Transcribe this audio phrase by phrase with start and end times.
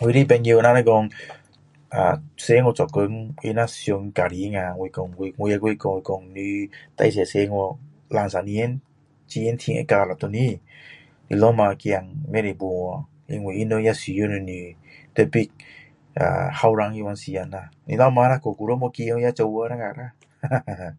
[0.00, 1.06] 我的朋友若是说
[1.90, 7.80] 啊出去做工你若想家庭啊我讲我我我讲你最多出去
[8.16, 8.80] 两三年
[9.26, 10.28] 钱赚会够了回
[11.34, 14.74] 来老婆孩子不可以放弃因为他们也需要你
[15.14, 15.44] 特别
[16.14, 20.96] 啊年轻那时时间啦你老婆若太久没见也走掉啦哈哈哈哈